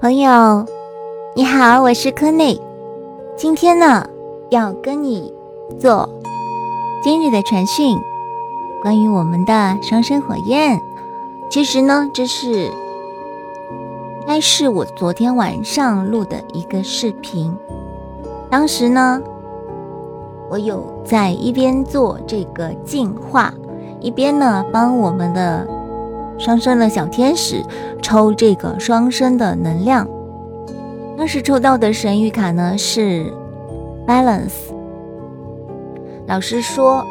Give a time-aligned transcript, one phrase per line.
[0.00, 0.64] 朋友，
[1.36, 2.58] 你好，我是柯内。
[3.36, 4.08] 今天呢，
[4.48, 5.30] 要跟你
[5.78, 6.08] 做
[7.02, 7.98] 今日的传讯，
[8.80, 10.80] 关于我们的双生火焰。
[11.50, 12.72] 其实呢，这是应
[14.26, 17.54] 该是我昨天晚上录的一个视频。
[18.48, 19.20] 当时呢，
[20.48, 23.52] 我有在一边做这个净化，
[24.00, 25.68] 一边呢帮我们的。
[26.40, 27.62] 双生的小天使
[28.00, 30.08] 抽这个双生的能量，
[31.14, 33.30] 当时抽到的神谕卡呢是
[34.06, 34.72] Balance。
[36.26, 37.04] 老师说，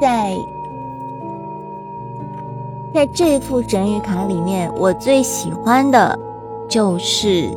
[0.00, 0.34] 在
[2.94, 6.18] 在这副神谕卡里面，我最喜欢的
[6.68, 7.50] 就是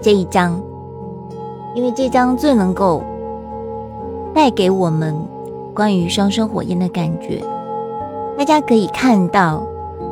[0.00, 0.58] 这一张，
[1.74, 3.02] 因为这张最能够
[4.32, 5.14] 带给我们
[5.74, 7.42] 关于双生火焰的感觉。
[8.36, 9.62] 大家可以看到，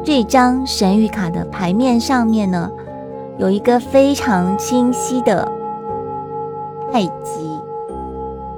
[0.04, 2.70] 这张神谕卡的牌面上面呢，
[3.38, 5.50] 有一个非常清晰的
[6.92, 7.58] 太极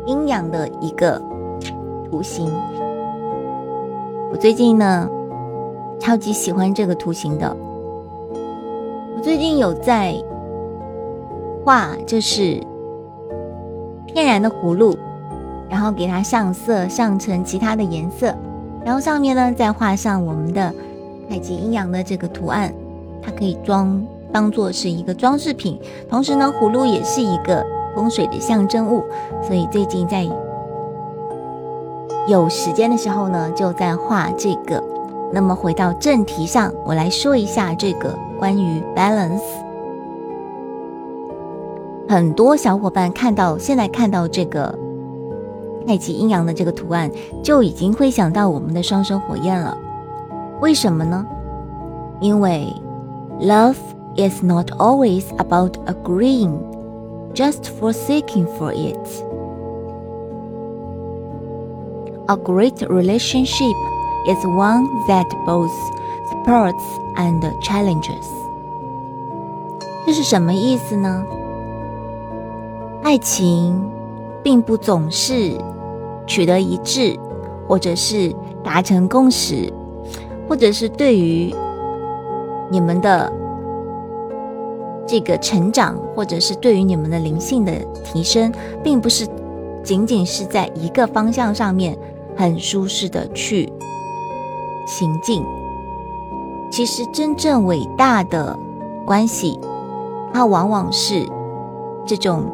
[0.05, 1.21] 阴阳的一个
[2.11, 2.53] 图形。
[4.31, 5.09] 我最近呢，
[5.99, 7.57] 超级喜欢这个图形的。
[9.17, 10.15] 我最近有在
[11.65, 12.61] 画，就是
[14.07, 14.97] 天然的葫芦，
[15.69, 18.35] 然后给它上色，上成其他的颜色。
[18.85, 20.75] 然后上面呢，再画上我们的
[21.29, 22.75] 太极阴阳的这个图案，
[23.23, 25.79] 它可以装当做是一个装饰品。
[26.11, 29.05] 同时呢，葫芦也是一个风水的象征物，
[29.41, 30.27] 所以最近在
[32.27, 34.83] 有时间的时候呢，就在画这个。
[35.33, 39.41] 那么回到正题上，我来说一下这个关于 balance。
[42.09, 44.77] 很多小伙伴看到现在看到这个。
[45.86, 47.10] 太极阴阳的这个图案
[47.42, 49.78] 就已经会想到我们的双生火焰了。
[50.60, 51.26] 为什么呢？
[52.20, 52.74] 因为
[53.40, 53.78] love
[54.16, 56.58] is not always about agreeing,
[57.34, 58.98] just for seeking for it.
[62.26, 63.76] A great relationship
[64.28, 65.72] is one that both
[66.30, 66.84] supports
[67.16, 68.26] and challenges.
[70.06, 71.24] 这是什么意思呢？
[73.04, 73.90] 爱情
[74.44, 75.58] 并不总是。
[76.33, 77.15] 取得一致，
[77.69, 78.35] 或者是
[78.65, 79.71] 达成共识，
[80.49, 81.55] 或者是对于
[82.71, 83.31] 你们的
[85.07, 87.73] 这个成长，或者是对于你们的灵性的
[88.03, 88.51] 提升，
[88.83, 89.29] 并不是
[89.85, 91.95] 仅仅是在一个方向上面
[92.35, 93.71] 很舒适的去
[94.87, 95.45] 行进。
[96.71, 98.59] 其实真正伟大的
[99.05, 99.61] 关系，
[100.33, 101.27] 它往往是
[102.07, 102.45] 这种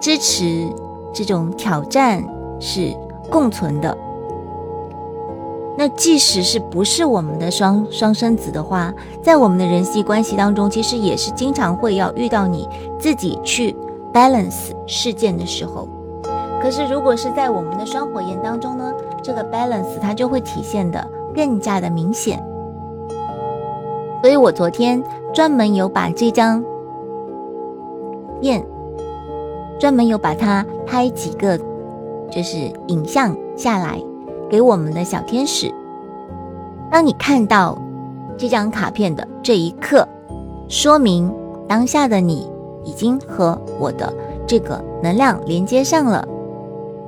[0.00, 0.68] 支持，
[1.12, 2.24] 这种挑战
[2.58, 2.92] 是。
[3.30, 3.96] 共存的。
[5.78, 8.92] 那即使是不是我们的双双生子的话，
[9.22, 12.68] 在我们的人际关系当中，其实也是经常会要遇到你
[12.98, 13.74] 自己去
[14.12, 15.88] balance 事件的时候。
[16.60, 18.92] 可是如果是在我们的双火焰当中呢，
[19.22, 21.02] 这个 balance 它就会体现的
[21.34, 22.44] 更加的明显。
[24.20, 25.02] 所以我昨天
[25.32, 26.62] 专门有把这张
[28.42, 28.62] 片，
[29.78, 31.58] 专门有把它拍几个。
[32.30, 34.00] 就是影像下来
[34.48, 35.72] 给我们的小天使。
[36.90, 37.78] 当你看到
[38.36, 40.06] 这张卡片的这一刻，
[40.68, 41.32] 说明
[41.68, 42.50] 当下的你
[42.84, 44.12] 已经和我的
[44.46, 46.26] 这个能量连接上了，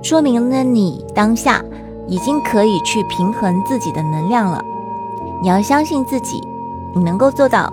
[0.02, 1.64] 说明了你当下
[2.06, 4.62] 已经可以去平衡自己的能量了。
[5.40, 6.40] 你要相信自己，
[6.94, 7.72] 你能够做到。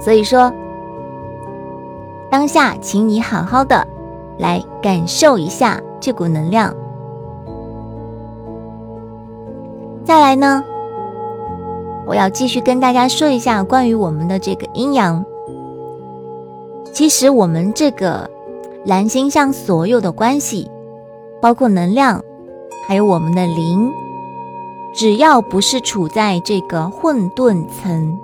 [0.00, 0.52] 所以说，
[2.30, 3.86] 当下，请你好好的。
[4.38, 6.74] 来感受一下这股能量。
[10.04, 10.64] 再来呢，
[12.06, 15.24] 我要继续跟大家说一下关于我们的这个阴阳。
[16.92, 18.28] 其实我们这个
[18.84, 20.70] 蓝星象所有的关系，
[21.42, 22.22] 包括能量，
[22.86, 23.92] 还有我们的灵，
[24.94, 28.18] 只要不是处在这个混沌层，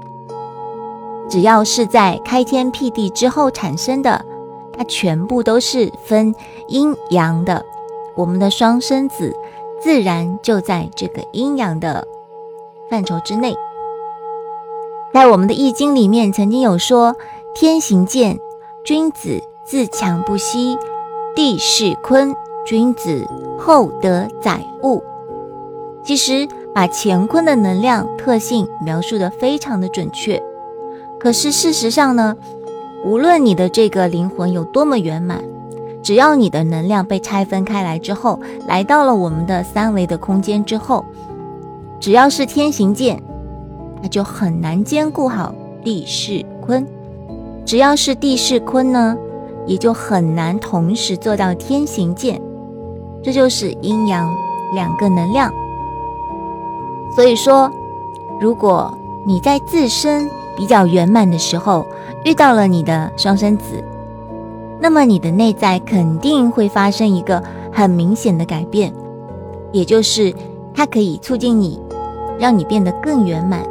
[1.29, 4.25] 只要是在开天辟地之后产生的。
[4.77, 6.35] 它全部都是分
[6.69, 7.65] 阴阳的，
[8.15, 9.35] 我们的双生子
[9.81, 12.07] 自然就在这个阴阳的
[12.91, 13.55] 范畴之内。
[15.13, 17.15] 在我们的易经里面，曾经有说
[17.55, 18.39] ：“天行健，
[18.85, 20.77] 君子自强不息；
[21.37, 22.35] 地势坤，
[22.67, 23.25] 君子
[23.57, 25.03] 厚德载物。”
[26.03, 30.43] 其实把乾坤的能量特性描述的非常的准确。
[31.21, 32.37] 可是事实上呢？
[33.05, 35.45] 无论你的这个灵魂有多么圆满，
[36.03, 41.05] 只要你的能量被拆分开来之后，来到了我们的三维的空间之后，
[42.01, 43.23] 只要是天行健，
[44.03, 45.55] 那就很难兼顾好
[45.85, 46.87] 地势坤。
[47.67, 49.17] 只要是地势坤呢，
[49.67, 52.41] 也就很难同时做到天行健。
[53.23, 54.35] 这就是阴阳
[54.75, 55.53] 两个能量。
[57.15, 57.71] 所以说，
[58.41, 58.93] 如果
[59.27, 61.87] 你在自身比较圆满的时候
[62.25, 63.83] 遇到了你的双生子，
[64.81, 67.43] 那么你的内在肯定会发生一个
[67.73, 68.93] 很明显的改变，
[69.73, 70.35] 也就是
[70.75, 71.81] 它可以促进你，
[72.39, 73.63] 让你变得更圆满。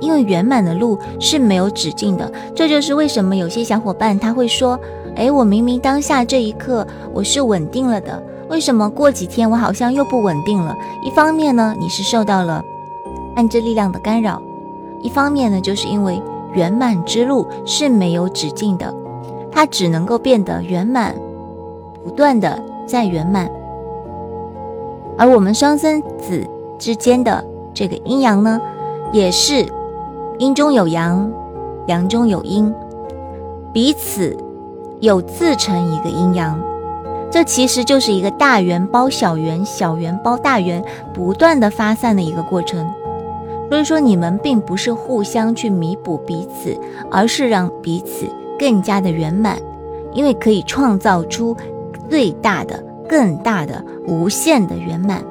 [0.00, 4.80] 因为圆满的路是没有止境的，这就是为什么有些小伙伴他会说
[5.16, 10.74] ：“诶，我明明当下这一刻我是稳定了的，为什么过几天我好像又不稳定了？”
[11.04, 12.64] 一方面呢，你是受到了
[13.36, 14.40] 暗之力量的干扰；
[15.02, 18.94] 一方面呢，就是因为圆满之路是没有止境的，
[19.50, 21.14] 它只能够变得圆满，
[22.04, 23.50] 不断的在圆满。
[25.18, 26.46] 而我们双生子
[26.78, 27.44] 之间的
[27.74, 28.60] 这个阴阳呢，
[29.12, 29.66] 也是。
[30.38, 31.30] 阴中有阳，
[31.86, 32.72] 阳中有阴，
[33.74, 34.34] 彼此
[35.00, 36.58] 有自成一个阴阳，
[37.30, 40.82] 这其实就是一个大圆包小圆，小圆包大圆，
[41.12, 42.90] 不断的发散的一个过程。
[43.70, 46.76] 所以说，你们并不是互相去弥补彼此，
[47.10, 48.26] 而是让彼此
[48.58, 49.56] 更加的圆满，
[50.12, 51.56] 因为可以创造出
[52.08, 55.22] 最大的、更大的、无限的圆满。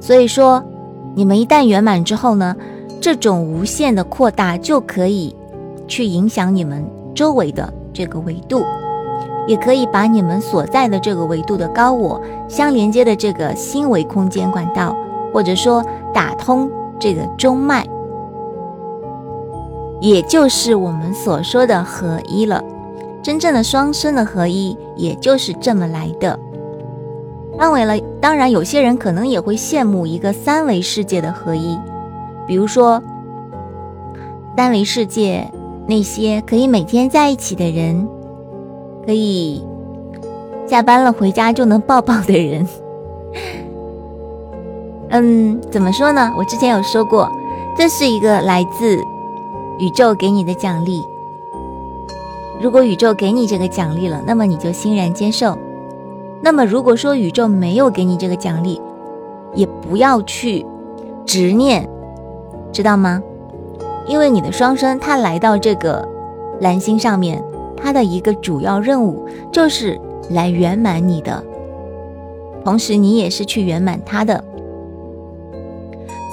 [0.00, 0.62] 所以说，
[1.14, 2.54] 你们一旦圆满之后呢？
[3.00, 5.32] 这种无限的扩大就可以
[5.86, 8.64] 去影响你们周围的这个维度，
[9.46, 14.96] 也可以把你们所在的这个维度的高我相连接的这个星维空间管道，
[15.32, 17.86] 或者说打通这个中脉，
[20.00, 22.62] 也就是我们所说的合一了。
[23.22, 26.38] 真正的双生的合一，也就是这么来的。
[27.58, 31.76] 当为了，当然有些人可能也会羡慕一个三维世界的合一。
[32.46, 33.02] 比如说，
[34.56, 35.46] 三维世界
[35.86, 38.08] 那些可以每天在一起的人，
[39.04, 39.62] 可以
[40.66, 42.66] 下班了回家就能抱抱的人，
[45.10, 46.32] 嗯，怎么说呢？
[46.36, 47.30] 我之前有说过，
[47.76, 49.02] 这是一个来自
[49.78, 51.02] 宇宙给你的奖励。
[52.60, 55.56] 如果宇宙给你这个奖励了，那么你就欣然接受；
[56.42, 58.80] 那么如果说宇宙没有给你这个奖励，
[59.54, 60.66] 也不要去
[61.24, 61.88] 执念。
[62.70, 63.22] 知道吗？
[64.06, 66.06] 因为你的双生他来到这个
[66.60, 67.42] 蓝星上面，
[67.76, 69.98] 他的一个主要任务就是
[70.30, 71.42] 来圆满你的，
[72.64, 74.44] 同时你也是去圆满他的。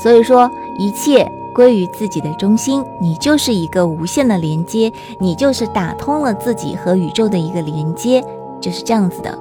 [0.05, 0.47] 所以说，
[0.77, 8.23] 一切归于自己的中心，你就是一个无限的连接，你就是打通了自己和宇宙的一个连接，
[8.61, 9.35] 就是这样子的。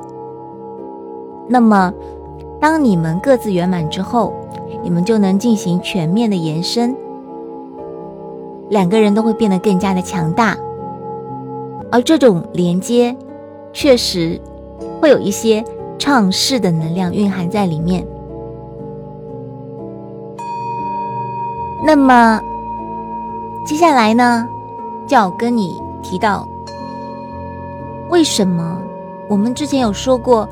[1.47, 1.93] 那么，
[2.59, 4.33] 当你们各自圆满之后，
[4.83, 6.97] 你们就能进行全面的延伸，
[8.71, 10.57] 两个人都会变得更加的强大，
[11.93, 13.15] 而这种连接
[13.75, 14.41] 确实
[14.99, 15.63] 会有一些
[15.99, 18.03] 创世的能量蕴含在里面。
[21.87, 22.41] 那么
[23.67, 24.49] 接下来呢，
[25.07, 26.49] 就要跟你提到，
[28.09, 28.81] 为什么
[29.29, 30.49] 我们之前有说过，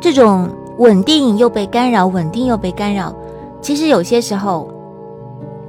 [0.00, 0.48] 这种
[0.78, 3.12] 稳定又被干扰，稳定又被干扰。
[3.60, 4.68] 其实有些时候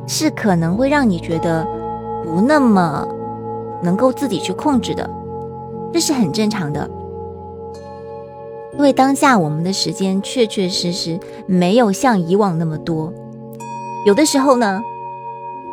[0.05, 1.67] 是可能会让你觉得
[2.23, 3.07] 不那么
[3.81, 5.09] 能够自己去控制的，
[5.91, 6.87] 这是很正常的。
[8.73, 13.11] 因为当下我们的时间确确实实没有像以往那么多，
[14.05, 14.81] 有的时候呢，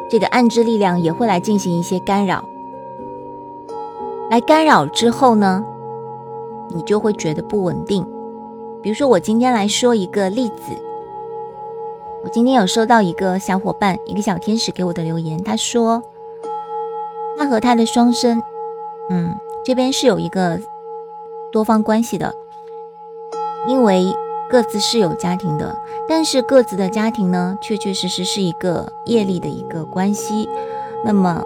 [0.08, 2.44] 这个暗之力量也会来进行一些干扰，
[4.30, 5.64] 来干扰之后呢，
[6.70, 8.04] 你就会觉得不稳定。
[8.82, 10.72] 比如说，我今天来说一个例子。
[12.22, 16.02] 我今天有收到一个小伙伴，一个小天使给我的留言，他说
[17.38, 18.42] 他和他的双生，
[19.10, 20.58] 嗯，这边是有一个
[21.52, 22.34] 多方关系的，
[23.66, 24.14] 因为
[24.54, 25.76] 各自是有家庭的，
[26.08, 30.48] 但是各自的家庭呢，确确实实是一个业力的一个关系，
[31.04, 31.42] 那么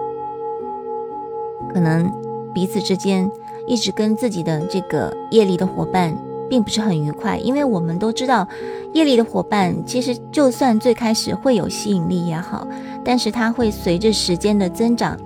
[1.72, 2.12] 可能
[2.52, 3.32] 彼此之间
[3.66, 6.14] 一直跟自己的这个业力的伙伴。
[6.50, 8.46] 并不是很愉快，因为我们都知道，
[8.92, 12.66] 业力的伙伴其实就算最开始会有吸引力也好，
[13.02, 15.18] 但是它会随着时间的增长，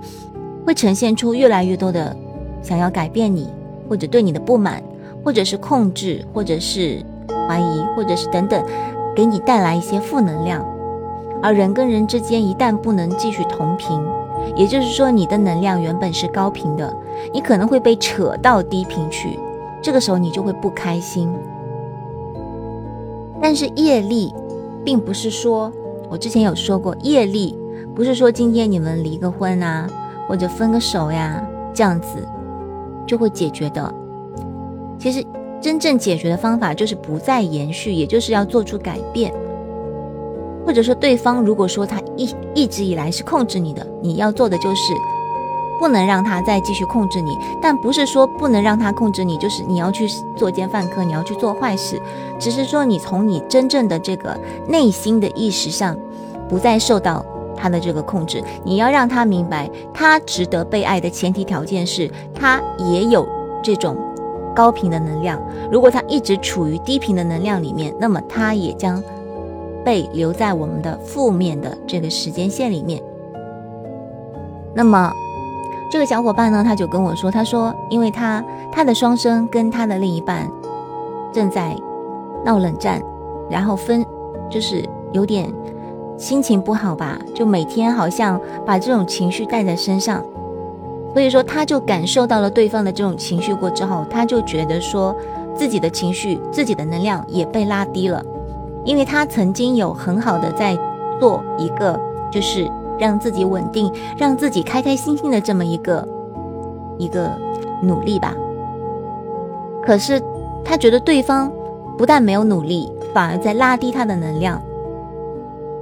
[0.65, 2.15] 会呈现出越来越多的
[2.61, 3.49] 想要改变你，
[3.89, 4.81] 或者对你的不满，
[5.23, 7.01] 或者是控制，或者是
[7.47, 8.63] 怀疑，或者是等等，
[9.15, 10.65] 给你带来一些负能量。
[11.41, 14.01] 而人跟人之间一旦不能继续同频，
[14.55, 16.95] 也就是说你的能量原本是高频的，
[17.33, 19.37] 你可能会被扯到低频去。
[19.81, 21.29] 这个时候你就会不开心，
[23.41, 24.33] 但是业力，
[24.85, 25.69] 并不是说
[26.09, 27.57] 我之前有说过，业力
[27.93, 29.85] 不是说今天你们离个婚啊，
[30.29, 32.25] 或者分个手呀，这样子
[33.05, 33.93] 就会解决的。
[34.97, 35.21] 其实
[35.63, 39.33] 真正解决的方法就是不再延续，也就是要做出改变。
[40.65, 44.93] 或者说，对方如果说他一一直以来是控制你的，你要做的就是
[45.79, 47.37] 不能让他再继续控制你。
[47.61, 50.05] 但不是说不能让他控制你，就是你要去
[50.35, 51.97] 作奸犯科，你要去做坏事。
[52.37, 55.97] 只是说你从你真正的这个内心的意识上，
[56.49, 58.43] 不再受到他的这个控制。
[58.65, 63.25] 你要让他明白，他值得被爱的前提条件是他也有
[63.61, 63.97] 这种
[64.55, 65.41] 高频的能量。
[65.71, 69.01] 如果他一直处于低频的能量里面，那么他也将。
[69.85, 73.03] 被留在我们的负面的这个时间线里面。
[74.73, 75.11] 那么，
[75.91, 78.41] 这个小伙伴呢，他就跟我说，他说，因为他
[78.71, 80.49] 他的双生跟他的另一半
[81.33, 81.75] 正在
[82.45, 83.01] 闹冷战，
[83.49, 84.05] 然后分，
[84.49, 85.53] 就是有点
[86.17, 90.23] 心情不好吧，就每天好像把这种情绪带在身上，
[91.13, 95.15] 所以说他就感受到了对方的这种情绪过之后，他就觉得说
[95.55, 98.23] 自己的情绪、自己的能量也被拉低了。
[98.83, 100.77] 因为他曾经有很好的在
[101.19, 101.97] 做一个，
[102.31, 106.05] 就是让自己稳定、让自己开开心心的这么一个
[106.97, 107.31] 一个
[107.81, 108.35] 努力吧。
[109.81, 110.21] 可是
[110.65, 111.51] 他觉得对方
[111.97, 114.61] 不但没有努力，反而在拉低他的能量。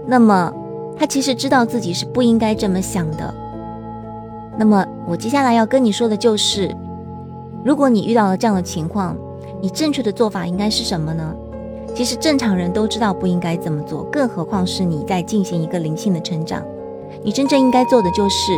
[0.06, 0.54] 那么
[0.98, 3.34] 他其实知道自己是不应该这么想的。
[4.58, 6.76] 那么我接下来要跟你说的就是，
[7.64, 9.16] 如果你遇到了这样的情况，
[9.62, 11.34] 你正确的做法应该是什么呢？
[11.94, 16.64] 其实正常人都知道不应该这么做，更何况是你在进行一个灵性的成长。
[17.24, 18.54] 你真正应该做的就是，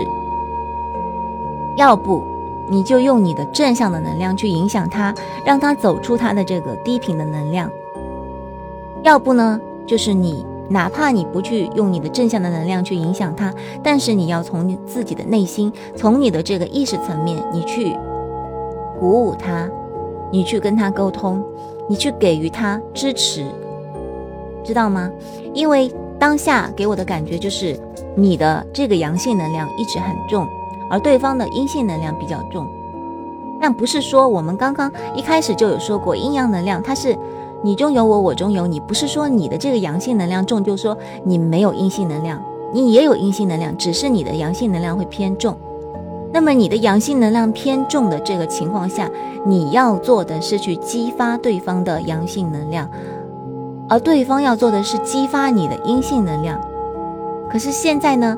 [1.78, 2.22] 要不
[2.70, 7.68] 你就用你的正向的能量去影响他，让他走出他的这个低频的能量；
[9.04, 13.54] 要不呢，就是你哪怕你不去用你的正向的能量去影响他，
[13.84, 17.96] 但是你要从你自己的内心，从你的这个意识层面，你去
[19.00, 19.70] 鼓舞他，
[20.32, 21.42] 你去跟他沟通。
[21.90, 23.46] 你去给予他支持，
[24.64, 25.12] 知道吗？
[25.54, 27.78] 因为当下给我的感觉就是
[28.16, 30.48] 你的这个阳性能量一直很重，
[30.90, 32.66] 而对方的阴性能量比较重。
[33.60, 37.18] 但不是说我们刚刚一开始就有说过阴阳能量，它是
[37.64, 42.42] 你中有我，我中有你，不是说你的这个阳性能量重，就说你没有阴性能量，
[42.74, 45.56] 你也有阴性能量，只是你的阳性能量会偏重。
[46.34, 49.10] 那么你的阳性能量偏重的这个情况下，
[49.46, 52.90] 你要做的是去激发对方的阳性能量，
[53.88, 56.60] 而对方要做的是激发你的阴性能量。
[57.50, 58.38] 可是现在呢，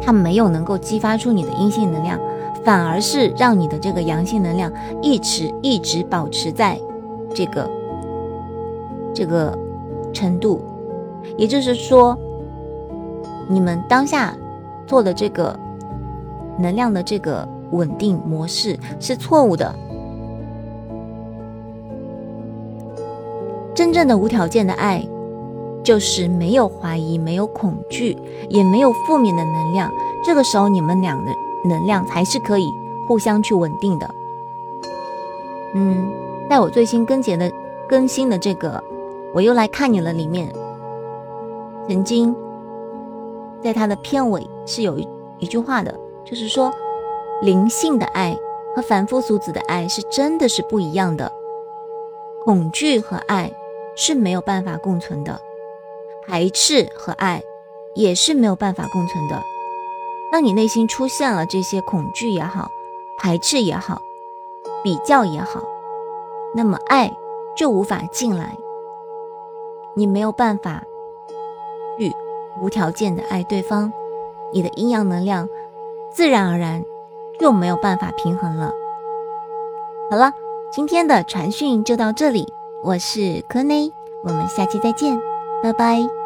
[0.00, 2.20] 他没有能够激发出你的阴性能量，
[2.62, 4.70] 反而是让你的这个阳性能量
[5.02, 6.78] 一直一直保持在
[7.38, 7.70] 这个
[9.14, 9.56] 这个
[10.12, 10.60] 程度。
[11.36, 12.18] 也就是说，
[13.48, 14.36] 你们当下
[14.84, 15.56] 做的这个。
[16.60, 19.72] 能量的这个稳定模式是错误的。
[23.76, 25.06] 真正的无条件的爱，
[25.84, 28.18] 就是没有怀疑、没有恐惧，
[28.48, 29.88] 也没有负面的能量。
[30.24, 31.32] 这个时候，你们俩的
[31.64, 32.68] 能量才是可以
[33.06, 34.10] 互相去稳定的。
[35.76, 36.10] 嗯，
[36.48, 37.52] 在我最新更节的
[37.88, 38.82] 更新的这个，
[39.34, 40.52] 我又来看你了里面，
[41.86, 42.34] 曾经
[43.62, 45.94] 在它的片尾是有一一句话的。
[46.24, 46.70] 就是说，
[47.40, 48.36] 灵性的爱
[48.76, 51.32] 和凡夫俗子的爱是真的是不一样的。
[52.44, 53.50] 恐惧和爱
[53.96, 55.40] 是没有办法共存的，
[56.26, 57.42] 排斥和爱
[57.94, 59.42] 也是没有办法共存的。
[60.30, 62.70] 当你内心出现了这些恐惧也好，
[63.18, 64.02] 排斥也好，
[64.84, 65.62] 比较也好，
[66.54, 67.16] 那么爱
[67.56, 68.56] 就无法进来。
[69.94, 70.84] 你没有办法
[71.98, 72.12] 去
[72.60, 73.92] 无条件的爱对方，
[74.52, 75.48] 你的阴阳能量。
[76.10, 76.82] 自然而然
[77.38, 78.72] 就没有办法平衡了。
[80.10, 80.32] 好了，
[80.72, 82.52] 今天的传讯就到这里，
[82.82, 83.92] 我是柯内，
[84.24, 85.20] 我们下期再见，
[85.62, 86.17] 拜拜。